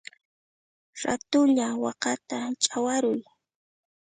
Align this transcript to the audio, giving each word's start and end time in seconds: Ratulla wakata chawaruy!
Ratulla 1.03 1.67
wakata 1.83 2.37
chawaruy! 2.63 3.21